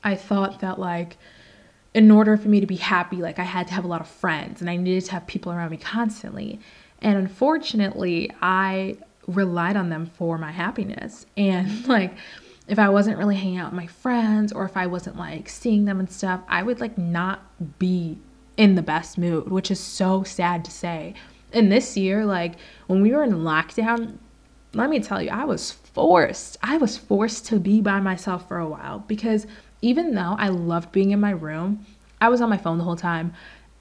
I 0.03 0.15
thought 0.15 0.60
that, 0.60 0.77
like, 0.77 1.17
in 1.93 2.12
order 2.12 2.36
for 2.36 2.50
me 2.50 2.60
to 2.60 2.67
be 2.67 2.75
happy, 2.75 3.17
like, 3.17 3.39
I 3.39 3.43
had 3.43 3.67
to 3.67 3.74
have 3.74 3.86
a 3.86 3.88
lot 3.88 4.01
of 4.01 4.08
friends 4.08 4.62
and 4.62 4.70
I 4.70 4.75
needed 4.75 5.05
to 5.05 5.12
have 5.13 5.27
people 5.27 5.51
around 5.51 5.72
me 5.72 5.77
constantly. 5.77 6.60
And 7.01 7.17
unfortunately, 7.17 8.31
I 8.41 8.98
relied 9.27 9.77
on 9.77 9.89
them 9.89 10.05
for 10.05 10.38
my 10.38 10.51
happiness. 10.51 11.25
And, 11.38 11.88
like, 11.88 12.13
if 12.67 12.77
I 12.79 12.89
wasn't 12.89 13.17
really 13.17 13.36
hanging 13.36 13.58
out 13.58 13.72
with 13.72 13.77
my 13.77 13.88
friends 13.88 14.51
or 14.51 14.65
if 14.65 14.77
I 14.77 14.88
wasn't 14.88 15.17
like 15.17 15.50
seeing 15.50 15.86
them 15.86 16.00
and 16.00 16.10
stuff, 16.10 16.41
I 16.48 16.63
would 16.63 16.79
like 16.79 16.98
not 16.98 17.41
be 17.79 18.17
in 18.58 18.75
the 18.75 18.81
best 18.81 19.17
mood, 19.17 19.50
which 19.50 19.72
is 19.72 19.79
so 19.79 20.24
sad 20.24 20.63
to 20.65 20.72
say. 20.72 21.13
And 21.53 21.72
this 21.72 21.98
year, 21.98 22.25
like 22.25 22.53
when 22.88 23.01
we 23.01 23.12
were 23.12 23.24
in 23.24 23.31
lockdown, 23.31 24.17
let 24.74 24.89
me 24.89 25.00
tell 25.00 25.22
you, 25.22 25.29
I 25.29 25.46
was 25.46 25.72
forced. 25.72 26.58
I 26.63 26.77
was 26.77 26.98
forced 26.98 27.46
to 27.48 27.60
be 27.60 27.81
by 27.81 28.00
myself 28.00 28.48
for 28.48 28.58
a 28.58 28.67
while 28.67 29.00
because 29.00 29.48
even 29.81 30.15
though 30.15 30.36
I 30.38 30.50
loved 30.50 30.91
being 30.91 31.12
in 31.12 31.20
my 31.20 31.31
room, 31.31 31.86
I 32.22 32.29
was 32.29 32.39
on 32.41 32.50
my 32.50 32.58
phone 32.58 32.77
the 32.77 32.84
whole 32.84 32.96
time. 32.96 33.34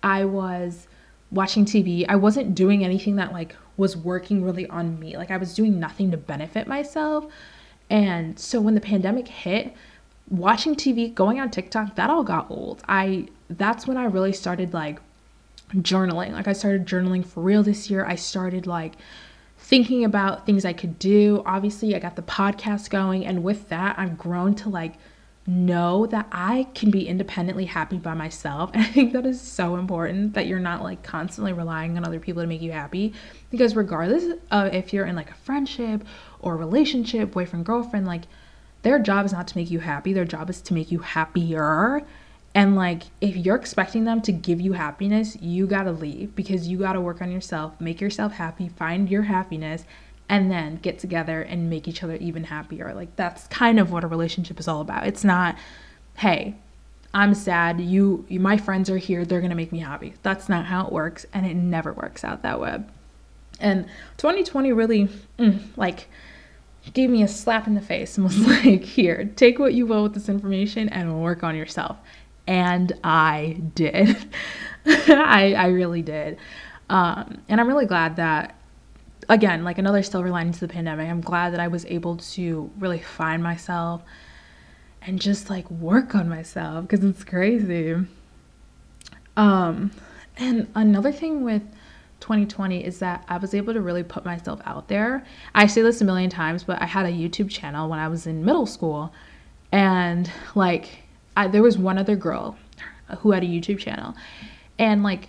I 0.02 0.24
was 0.24 0.88
watching 1.30 1.64
TV. 1.64 2.04
I 2.08 2.16
wasn't 2.16 2.54
doing 2.54 2.84
anything 2.84 3.16
that 3.16 3.32
like 3.32 3.54
was 3.76 3.96
working 3.96 4.42
really 4.42 4.66
on 4.66 4.98
me. 4.98 5.16
Like 5.16 5.30
I 5.30 5.36
was 5.36 5.54
doing 5.54 5.78
nothing 5.78 6.10
to 6.10 6.16
benefit 6.16 6.66
myself. 6.66 7.26
And 7.88 8.38
so 8.38 8.60
when 8.60 8.74
the 8.74 8.80
pandemic 8.80 9.28
hit, 9.28 9.74
watching 10.30 10.76
TV, 10.76 11.12
going 11.14 11.40
on 11.40 11.50
TikTok, 11.50 11.96
that 11.96 12.08
all 12.08 12.22
got 12.22 12.50
old. 12.50 12.82
I 12.88 13.28
that's 13.48 13.86
when 13.86 13.96
I 13.96 14.04
really 14.04 14.32
started 14.32 14.72
like 14.72 15.00
journaling. 15.74 16.32
Like 16.32 16.48
I 16.48 16.52
started 16.52 16.86
journaling 16.86 17.24
for 17.24 17.42
real 17.42 17.62
this 17.62 17.90
year. 17.90 18.04
I 18.04 18.14
started 18.14 18.66
like 18.66 18.94
thinking 19.58 20.04
about 20.04 20.46
things 20.46 20.64
I 20.64 20.72
could 20.72 20.98
do. 20.98 21.42
Obviously, 21.44 21.94
I 21.94 21.98
got 21.98 22.16
the 22.16 22.22
podcast 22.22 22.90
going 22.90 23.26
and 23.26 23.42
with 23.42 23.68
that, 23.68 23.98
I've 23.98 24.16
grown 24.16 24.54
to 24.56 24.68
like 24.68 24.94
know 25.46 26.06
that 26.06 26.28
I 26.30 26.68
can 26.74 26.90
be 26.90 27.08
independently 27.08 27.64
happy 27.64 27.98
by 27.98 28.14
myself. 28.14 28.70
And 28.74 28.82
I 28.82 28.86
think 28.86 29.12
that 29.12 29.26
is 29.26 29.40
so 29.40 29.76
important 29.76 30.34
that 30.34 30.46
you're 30.46 30.60
not 30.60 30.82
like 30.82 31.02
constantly 31.02 31.52
relying 31.52 31.96
on 31.96 32.04
other 32.04 32.20
people 32.20 32.42
to 32.42 32.46
make 32.46 32.62
you 32.62 32.72
happy. 32.72 33.14
Because 33.50 33.74
regardless 33.74 34.38
of 34.50 34.72
if 34.72 34.92
you're 34.92 35.06
in 35.06 35.16
like 35.16 35.30
a 35.30 35.34
friendship 35.34 36.04
or 36.40 36.54
a 36.54 36.56
relationship, 36.56 37.32
boyfriend, 37.32 37.64
girlfriend, 37.64 38.06
like 38.06 38.22
their 38.82 38.98
job 38.98 39.26
is 39.26 39.32
not 39.32 39.48
to 39.48 39.58
make 39.58 39.70
you 39.70 39.80
happy, 39.80 40.12
their 40.12 40.24
job 40.24 40.50
is 40.50 40.60
to 40.62 40.74
make 40.74 40.90
you 40.90 41.00
happier. 41.00 42.02
And 42.54 42.74
like, 42.74 43.04
if 43.20 43.36
you're 43.36 43.56
expecting 43.56 44.04
them 44.04 44.20
to 44.22 44.32
give 44.32 44.60
you 44.60 44.72
happiness, 44.72 45.36
you 45.40 45.66
gotta 45.66 45.92
leave 45.92 46.34
because 46.34 46.66
you 46.66 46.78
gotta 46.78 47.00
work 47.00 47.22
on 47.22 47.30
yourself, 47.30 47.80
make 47.80 48.00
yourself 48.00 48.32
happy, 48.32 48.68
find 48.68 49.08
your 49.08 49.22
happiness, 49.22 49.84
and 50.28 50.50
then 50.50 50.76
get 50.76 50.98
together 50.98 51.42
and 51.42 51.70
make 51.70 51.86
each 51.86 52.02
other 52.02 52.16
even 52.16 52.44
happier. 52.44 52.92
Like, 52.94 53.14
that's 53.16 53.46
kind 53.48 53.78
of 53.78 53.92
what 53.92 54.04
a 54.04 54.08
relationship 54.08 54.58
is 54.58 54.66
all 54.66 54.80
about. 54.80 55.06
It's 55.06 55.24
not, 55.24 55.56
hey, 56.16 56.56
I'm 57.12 57.34
sad, 57.34 57.80
you, 57.80 58.24
you 58.28 58.40
my 58.40 58.56
friends 58.56 58.88
are 58.90 58.98
here, 58.98 59.24
they're 59.24 59.40
gonna 59.40 59.54
make 59.54 59.72
me 59.72 59.80
happy. 59.80 60.14
That's 60.22 60.48
not 60.48 60.66
how 60.66 60.86
it 60.86 60.92
works, 60.92 61.26
and 61.32 61.46
it 61.46 61.54
never 61.54 61.92
works 61.92 62.24
out 62.24 62.42
that 62.42 62.60
way. 62.60 62.82
And 63.60 63.86
2020 64.16 64.72
really, 64.72 65.08
mm, 65.38 65.60
like, 65.76 66.08
gave 66.92 67.10
me 67.10 67.22
a 67.22 67.28
slap 67.28 67.66
in 67.66 67.74
the 67.74 67.80
face 67.80 68.16
and 68.16 68.24
was 68.24 68.38
like, 68.64 68.82
here, 68.82 69.30
take 69.36 69.58
what 69.58 69.74
you 69.74 69.86
will 69.86 70.04
with 70.04 70.14
this 70.14 70.28
information 70.28 70.88
and 70.88 71.22
work 71.22 71.42
on 71.42 71.56
yourself 71.56 71.96
and 72.50 72.92
I 73.04 73.60
did. 73.76 74.16
I 74.86 75.54
I 75.56 75.66
really 75.68 76.02
did. 76.02 76.36
Um, 76.88 77.42
and 77.48 77.60
I'm 77.60 77.68
really 77.68 77.86
glad 77.86 78.16
that 78.16 78.56
again, 79.28 79.62
like 79.62 79.78
another 79.78 80.02
silver 80.02 80.30
lining 80.30 80.52
to 80.52 80.60
the 80.60 80.68
pandemic, 80.68 81.08
I'm 81.08 81.20
glad 81.20 81.52
that 81.52 81.60
I 81.60 81.68
was 81.68 81.86
able 81.86 82.16
to 82.16 82.70
really 82.78 82.98
find 82.98 83.40
myself 83.40 84.02
and 85.02 85.20
just 85.20 85.48
like 85.48 85.70
work 85.70 86.16
on 86.16 86.28
myself 86.28 86.88
because 86.88 87.04
it's 87.04 87.22
crazy. 87.22 87.94
Um, 89.36 89.92
and 90.36 90.66
another 90.74 91.12
thing 91.12 91.44
with 91.44 91.62
2020 92.20 92.84
is 92.84 92.98
that 93.00 93.24
I 93.28 93.38
was 93.38 93.54
able 93.54 93.72
to 93.72 93.80
really 93.80 94.02
put 94.02 94.24
myself 94.24 94.60
out 94.64 94.88
there. 94.88 95.24
I 95.54 95.66
say 95.66 95.82
this 95.82 96.00
a 96.00 96.04
million 96.04 96.30
times, 96.30 96.62
but 96.62 96.80
I 96.80 96.86
had 96.86 97.06
a 97.06 97.10
YouTube 97.10 97.50
channel 97.50 97.88
when 97.88 97.98
I 97.98 98.08
was 98.08 98.26
in 98.26 98.44
middle 98.44 98.66
school, 98.66 99.12
and 99.72 100.30
like 100.54 101.00
I, 101.36 101.48
there 101.48 101.62
was 101.62 101.78
one 101.78 101.98
other 101.98 102.16
girl 102.16 102.56
who 103.18 103.32
had 103.32 103.42
a 103.42 103.46
YouTube 103.46 103.78
channel, 103.78 104.14
and 104.78 105.02
like 105.02 105.28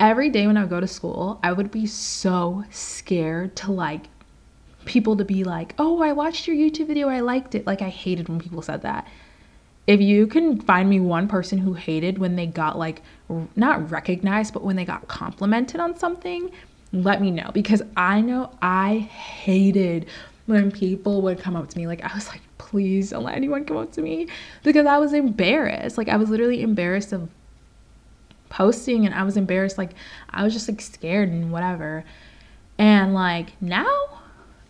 every 0.00 0.30
day 0.30 0.46
when 0.46 0.56
I 0.56 0.62
would 0.62 0.70
go 0.70 0.80
to 0.80 0.86
school, 0.88 1.38
I 1.42 1.52
would 1.52 1.70
be 1.70 1.86
so 1.86 2.64
scared 2.70 3.56
to 3.56 3.72
like 3.72 4.06
people 4.84 5.16
to 5.16 5.24
be 5.24 5.44
like, 5.44 5.74
"Oh, 5.78 6.02
I 6.02 6.12
watched 6.12 6.46
your 6.46 6.56
YouTube 6.56 6.88
video, 6.88 7.08
I 7.08 7.20
liked 7.20 7.54
it." 7.54 7.66
Like 7.66 7.82
I 7.82 7.88
hated 7.88 8.28
when 8.28 8.40
people 8.40 8.62
said 8.62 8.82
that. 8.82 9.06
If 9.86 10.00
you 10.02 10.26
can 10.26 10.60
find 10.60 10.90
me 10.90 11.00
one 11.00 11.28
person 11.28 11.58
who 11.58 11.72
hated 11.72 12.18
when 12.18 12.36
they 12.36 12.46
got 12.46 12.78
like 12.78 13.02
not 13.56 13.90
recognized, 13.90 14.54
but 14.54 14.62
when 14.62 14.76
they 14.76 14.84
got 14.84 15.08
complimented 15.08 15.80
on 15.80 15.96
something, 15.96 16.50
let 16.92 17.20
me 17.20 17.30
know 17.30 17.50
because 17.52 17.82
I 17.96 18.20
know 18.20 18.50
I 18.62 18.98
hated 18.98 20.06
when 20.46 20.70
people 20.70 21.20
would 21.22 21.38
come 21.38 21.56
up 21.56 21.68
to 21.68 21.78
me. 21.78 21.86
Like 21.86 22.02
I 22.02 22.14
was 22.14 22.28
like, 22.28 22.40
please 22.56 23.10
don't 23.10 23.24
let 23.24 23.34
anyone 23.34 23.64
come 23.64 23.76
up 23.76 23.92
to 23.92 24.02
me 24.02 24.28
because 24.62 24.86
I 24.86 24.98
was 24.98 25.12
embarrassed. 25.12 25.98
Like 25.98 26.08
I 26.08 26.16
was 26.16 26.30
literally 26.30 26.62
embarrassed 26.62 27.12
of 27.12 27.28
posting 28.48 29.04
and 29.04 29.14
I 29.14 29.22
was 29.24 29.36
embarrassed. 29.36 29.76
Like 29.78 29.90
I 30.30 30.42
was 30.42 30.52
just 30.52 30.68
like 30.68 30.80
scared 30.80 31.28
and 31.28 31.52
whatever. 31.52 32.04
And 32.78 33.12
like 33.12 33.60
now, 33.60 34.20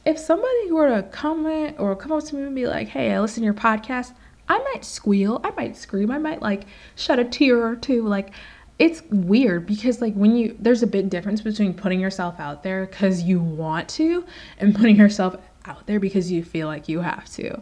if 0.04 0.18
somebody 0.18 0.72
were 0.72 0.88
to 0.88 1.02
comment 1.04 1.76
or 1.78 1.94
come 1.94 2.12
up 2.12 2.24
to 2.24 2.34
me 2.34 2.42
and 2.42 2.54
be 2.54 2.66
like, 2.66 2.88
hey, 2.88 3.12
I 3.12 3.20
listen 3.20 3.42
to 3.42 3.44
your 3.44 3.54
podcast, 3.54 4.12
I 4.48 4.58
might 4.72 4.84
squeal, 4.84 5.40
I 5.44 5.50
might 5.50 5.76
scream, 5.76 6.10
I 6.10 6.18
might 6.18 6.42
like 6.42 6.64
shed 6.96 7.18
a 7.18 7.24
tear 7.24 7.66
or 7.66 7.76
two. 7.76 8.06
Like 8.06 8.30
it's 8.78 9.02
weird 9.10 9.66
because 9.66 10.00
like 10.00 10.14
when 10.14 10.36
you 10.36 10.56
there's 10.58 10.82
a 10.82 10.86
big 10.86 11.10
difference 11.10 11.40
between 11.40 11.74
putting 11.74 12.00
yourself 12.00 12.38
out 12.38 12.62
there 12.62 12.86
because 12.86 13.22
you 13.22 13.40
want 13.40 13.88
to 13.90 14.24
and 14.58 14.74
putting 14.76 14.96
yourself 14.96 15.36
out 15.64 15.86
there 15.86 16.00
because 16.00 16.30
you 16.30 16.42
feel 16.42 16.66
like 16.66 16.88
you 16.88 17.00
have 17.00 17.28
to. 17.32 17.60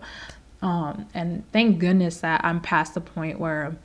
Um, 0.63 1.07
and 1.15 1.45
thank 1.53 1.79
goodness 1.79 2.21
that 2.21 2.45
I'm 2.45 2.61
past 2.61 2.95
the 2.95 3.01
point 3.01 3.39
where 3.39 3.77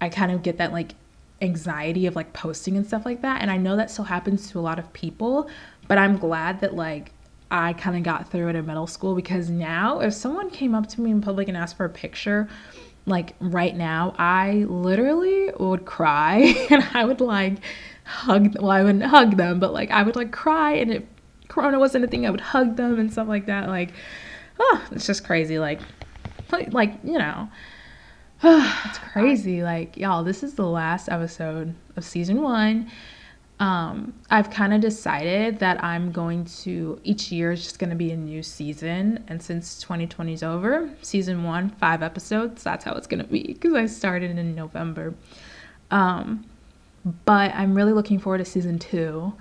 I 0.00 0.08
kind 0.08 0.32
of 0.32 0.42
get 0.42 0.58
that 0.58 0.72
like 0.72 0.94
anxiety 1.42 2.06
of 2.06 2.16
like 2.16 2.32
posting 2.32 2.76
and 2.76 2.86
stuff 2.86 3.04
like 3.04 3.22
that. 3.22 3.40
And 3.42 3.50
I 3.50 3.56
know 3.56 3.76
that 3.76 3.90
still 3.90 4.04
happens 4.04 4.50
to 4.50 4.58
a 4.58 4.60
lot 4.60 4.78
of 4.78 4.92
people, 4.92 5.48
but 5.88 5.98
I'm 5.98 6.18
glad 6.18 6.60
that 6.60 6.74
like 6.74 7.12
I 7.50 7.72
kind 7.72 7.96
of 7.96 8.02
got 8.02 8.30
through 8.30 8.48
it 8.48 8.56
in 8.56 8.66
middle 8.66 8.86
school 8.86 9.14
because 9.14 9.50
now 9.50 10.00
if 10.00 10.14
someone 10.14 10.50
came 10.50 10.74
up 10.74 10.88
to 10.88 11.00
me 11.00 11.10
in 11.10 11.20
public 11.20 11.48
and 11.48 11.56
asked 11.56 11.76
for 11.76 11.84
a 11.84 11.90
picture, 11.90 12.48
like 13.06 13.34
right 13.40 13.74
now, 13.74 14.14
I 14.18 14.64
literally 14.68 15.50
would 15.58 15.84
cry 15.84 16.54
and 16.70 16.86
I 16.94 17.04
would 17.04 17.20
like 17.20 17.58
hug, 18.04 18.56
well, 18.60 18.70
I 18.70 18.82
wouldn't 18.82 19.04
hug 19.04 19.36
them, 19.36 19.58
but 19.58 19.72
like 19.72 19.90
I 19.90 20.02
would 20.02 20.16
like 20.16 20.30
cry 20.30 20.74
and 20.74 20.92
if 20.92 21.02
Corona 21.48 21.78
wasn't 21.78 22.04
a 22.04 22.08
thing, 22.08 22.26
I 22.26 22.30
would 22.30 22.40
hug 22.40 22.76
them 22.76 22.98
and 22.98 23.12
stuff 23.12 23.28
like 23.28 23.46
that. 23.46 23.68
Like, 23.68 23.92
oh, 24.58 24.86
it's 24.92 25.06
just 25.06 25.24
crazy. 25.24 25.58
Like, 25.58 25.80
like, 26.70 26.94
you 27.02 27.18
know, 27.18 27.50
it's 28.42 28.98
crazy. 28.98 29.62
Like, 29.62 29.96
y'all, 29.96 30.22
this 30.22 30.42
is 30.42 30.54
the 30.54 30.66
last 30.66 31.08
episode 31.08 31.74
of 31.96 32.04
season 32.04 32.40
one. 32.40 32.90
Um, 33.60 34.14
I've 34.30 34.48
kind 34.48 34.72
of 34.72 34.80
decided 34.80 35.58
that 35.58 35.84
I'm 35.84 36.12
going 36.12 36.46
to 36.62 36.98
each 37.04 37.30
year 37.30 37.52
is 37.52 37.62
just 37.62 37.78
going 37.78 37.90
to 37.90 37.96
be 37.96 38.10
a 38.10 38.16
new 38.16 38.42
season, 38.42 39.22
and 39.28 39.40
since 39.40 39.78
2020 39.82 40.32
is 40.32 40.42
over, 40.42 40.90
season 41.02 41.44
one, 41.44 41.68
five 41.68 42.02
episodes. 42.02 42.64
That's 42.64 42.84
how 42.86 42.94
it's 42.94 43.06
going 43.06 43.22
to 43.22 43.30
be 43.30 43.42
because 43.52 43.74
I 43.74 43.84
started 43.84 44.38
in 44.38 44.54
November. 44.54 45.14
Um, 45.90 46.46
but 47.26 47.54
I'm 47.54 47.74
really 47.74 47.92
looking 47.92 48.18
forward 48.18 48.38
to 48.38 48.46
season 48.46 48.78
two. 48.78 49.34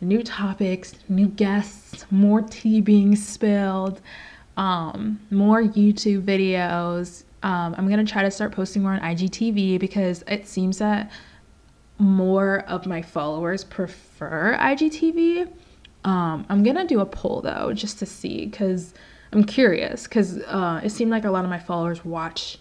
New 0.00 0.22
topics, 0.22 0.94
new 1.08 1.26
guests, 1.26 2.06
more 2.10 2.40
tea 2.42 2.80
being 2.80 3.14
spilled, 3.14 4.00
um, 4.56 5.20
more 5.30 5.62
YouTube 5.62 6.22
videos. 6.22 7.24
Um, 7.42 7.74
I'm 7.76 7.88
gonna 7.88 8.04
try 8.04 8.22
to 8.22 8.30
start 8.30 8.52
posting 8.52 8.82
more 8.82 8.92
on 8.92 9.00
IGTV 9.00 9.78
because 9.78 10.24
it 10.28 10.46
seems 10.46 10.78
that 10.78 11.10
more 11.98 12.60
of 12.68 12.86
my 12.86 13.02
followers 13.02 13.64
prefer 13.64 14.56
IGTV. 14.58 15.50
Um, 16.04 16.46
I'm 16.48 16.62
gonna 16.62 16.86
do 16.86 17.00
a 17.00 17.06
poll 17.06 17.40
though, 17.40 17.72
just 17.72 17.98
to 18.00 18.06
see, 18.06 18.46
because 18.46 18.94
I'm 19.32 19.44
curious, 19.44 20.04
because 20.04 20.38
uh, 20.38 20.80
it 20.84 20.90
seemed 20.90 21.10
like 21.10 21.24
a 21.24 21.30
lot 21.30 21.44
of 21.44 21.50
my 21.50 21.58
followers 21.58 22.04
watch 22.04 22.58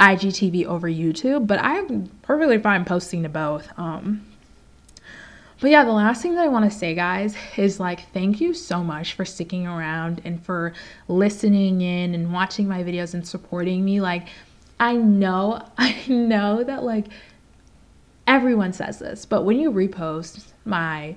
IGTV 0.00 0.64
over 0.64 0.88
YouTube, 0.88 1.46
but 1.46 1.58
I'm 1.60 2.06
perfectly 2.22 2.58
fine 2.58 2.84
posting 2.84 3.22
to 3.24 3.28
both. 3.28 3.68
Um, 3.76 4.24
but 5.60 5.70
yeah, 5.70 5.84
the 5.84 5.92
last 5.92 6.22
thing 6.22 6.36
that 6.36 6.44
I 6.44 6.48
want 6.48 6.70
to 6.70 6.76
say, 6.76 6.94
guys, 6.94 7.34
is 7.56 7.80
like, 7.80 8.12
thank 8.12 8.40
you 8.40 8.54
so 8.54 8.84
much 8.84 9.14
for 9.14 9.24
sticking 9.24 9.66
around 9.66 10.22
and 10.24 10.40
for 10.44 10.72
listening 11.08 11.80
in 11.80 12.14
and 12.14 12.32
watching 12.32 12.68
my 12.68 12.84
videos 12.84 13.14
and 13.14 13.26
supporting 13.26 13.84
me. 13.84 14.00
Like, 14.00 14.28
I 14.78 14.94
know, 14.94 15.66
I 15.78 15.96
know 16.06 16.62
that 16.62 16.84
like 16.84 17.06
everyone 18.38 18.72
says 18.72 19.00
this, 19.00 19.26
but 19.26 19.42
when 19.42 19.58
you 19.58 19.72
repost 19.72 20.52
my 20.64 21.16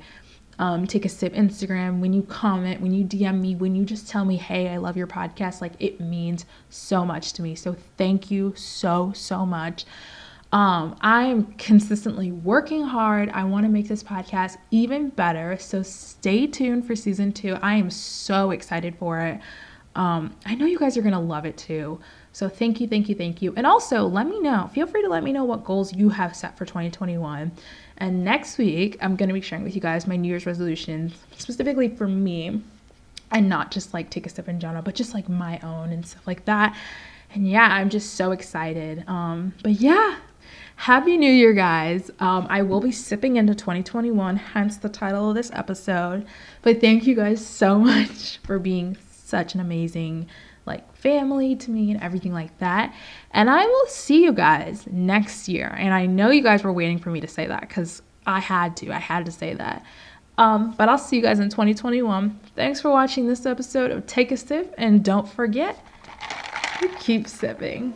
um, 0.58 0.88
take 0.88 1.06
a 1.06 1.10
sip 1.10 1.34
Instagram, 1.34 2.00
when 2.00 2.14
you 2.14 2.24
comment, 2.24 2.82
when 2.82 2.92
you 2.92 3.06
DM 3.06 3.40
me, 3.40 3.54
when 3.56 3.76
you 3.76 3.86
just 3.86 4.10
tell 4.10 4.26
me, 4.26 4.38
hey, 4.38 4.70
I 4.70 4.78
love 4.78 4.98
your 4.98 5.06
podcast, 5.06 5.62
like 5.62 5.74
it 5.78 6.02
means 6.02 6.46
so 6.72 7.06
much 7.06 7.34
to 7.34 7.44
me. 7.44 7.54
So 7.54 7.76
thank 7.96 8.32
you 8.32 8.56
so, 8.56 9.12
so 9.16 9.46
much. 9.46 9.86
Um, 10.52 10.96
I 11.02 11.26
am 11.26 11.54
consistently 11.54 12.32
working 12.32 12.84
hard. 12.84 13.30
I 13.30 13.44
want 13.44 13.66
to 13.66 13.72
make 13.72 13.88
this 13.88 14.02
podcast 14.02 14.58
even 14.72 15.10
better. 15.10 15.58
So 15.60 15.84
stay 15.84 16.48
tuned 16.48 16.88
for 16.88 16.96
season 16.96 17.34
two. 17.34 17.56
I 17.62 17.76
am 17.76 17.92
so 17.92 18.50
excited 18.50 18.96
for 18.98 19.20
it. 19.20 19.40
Um, 19.96 20.36
I 20.46 20.56
know 20.56 20.66
you 20.66 20.80
guys 20.80 20.98
are 20.98 21.02
going 21.02 21.14
to 21.14 21.20
love 21.20 21.46
it 21.46 21.58
too. 21.58 22.00
So 22.34 22.48
thank 22.48 22.80
you, 22.80 22.88
thank 22.88 23.10
you, 23.10 23.16
thank 23.16 23.42
you. 23.42 23.54
And 23.58 23.68
also 23.68 24.06
let 24.06 24.26
me 24.26 24.40
know, 24.40 24.70
feel 24.74 24.88
free 24.88 25.02
to 25.02 25.10
let 25.10 25.24
me 25.24 25.34
know 25.34 25.44
what 25.44 25.66
goals 25.66 25.94
you 25.94 26.10
have 26.10 26.36
set 26.36 26.58
for 26.58 26.66
2021. 26.66 27.52
And 27.98 28.24
next 28.24 28.58
week, 28.58 28.98
I'm 29.02 29.16
going 29.16 29.30
to 29.30 29.34
be 29.34 29.42
sharing 29.42 29.64
with 29.64 29.76
you 29.76 29.82
guys 29.82 30.08
my 30.08 30.16
New 30.16 30.30
Year's 30.30 30.46
resolutions, 30.46 31.14
specifically 31.38 31.90
for 31.90 32.08
me, 32.08 32.62
and 33.32 33.50
not 33.50 33.72
just 33.72 33.94
like 33.94 34.10
take 34.10 34.26
a 34.26 34.30
sip 34.30 34.48
in 34.48 34.60
general, 34.60 34.82
but 34.82 34.96
just 34.96 35.14
like 35.14 35.28
my 35.28 35.60
own 35.60 35.92
and 35.92 36.06
stuff 36.06 36.26
like 36.26 36.46
that. 36.46 36.76
And 37.34 37.48
yeah, 37.48 37.68
I'm 37.70 37.90
just 37.90 38.16
so 38.16 38.32
excited. 38.32 39.04
Um, 39.08 39.54
but 39.62 39.74
yeah, 39.74 40.18
Happy 40.78 41.16
New 41.16 41.32
Year, 41.32 41.54
guys. 41.54 42.10
Um, 42.20 42.48
I 42.50 42.64
will 42.64 42.82
be 42.82 42.92
sipping 42.92 43.36
into 43.36 43.54
2021, 43.54 44.36
hence 44.36 44.78
the 44.78 44.90
title 44.90 45.30
of 45.30 45.36
this 45.36 45.52
episode. 45.54 46.26
But 46.62 46.82
thank 46.82 47.06
you 47.06 47.16
guys 47.16 47.46
so 47.46 47.78
much 47.80 48.40
for 48.40 48.58
being 48.58 48.96
such 49.32 49.56
an 49.56 49.60
amazing 49.62 50.28
like 50.68 50.96
family 50.96 51.56
to 51.56 51.72
me 51.72 51.90
and 51.90 52.00
everything 52.04 52.34
like 52.34 52.56
that. 52.60 52.94
And 53.32 53.50
I 53.50 53.66
will 53.66 53.88
see 53.88 54.24
you 54.24 54.32
guys 54.32 54.86
next 54.92 55.48
year. 55.48 55.76
And 55.80 55.92
I 55.92 56.06
know 56.06 56.30
you 56.30 56.44
guys 56.44 56.64
were 56.64 56.72
waiting 56.72 57.00
for 57.00 57.10
me 57.10 57.20
to 57.22 57.28
say 57.28 57.48
that 57.48 57.68
cuz 57.70 58.04
I 58.28 58.40
had 58.40 58.78
to. 58.78 58.92
I 58.92 59.00
had 59.00 59.26
to 59.26 59.32
say 59.32 59.56
that. 59.56 59.84
Um, 60.38 60.76
but 60.78 60.88
I'll 60.90 60.98
see 60.98 61.16
you 61.16 61.22
guys 61.22 61.40
in 61.40 61.50
2021. 61.50 62.40
Thanks 62.56 62.80
for 62.80 62.92
watching 62.92 63.28
this 63.28 63.46
episode 63.46 63.92
of 63.92 64.06
Take 64.06 64.32
a 64.32 64.38
Sip 64.38 64.74
and 64.78 65.04
don't 65.04 65.28
forget, 65.28 65.84
keep 67.00 67.28
sipping. 67.28 67.96